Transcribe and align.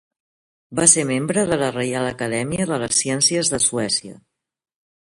Va 0.79 0.85
ser 0.93 1.03
membre 1.09 1.43
de 1.51 1.59
la 1.63 1.69
Reial 1.77 2.09
Acadèmia 2.13 2.69
de 2.73 2.83
les 2.87 2.99
Ciències 3.05 3.55
de 3.55 3.63
Suècia. 3.71 4.21